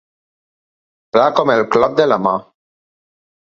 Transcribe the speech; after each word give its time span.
Pla 1.17 1.27
com 1.41 1.53
el 1.57 1.63
clot 1.77 1.95
de 2.01 2.09
la 2.11 2.19
mà. 2.29 2.35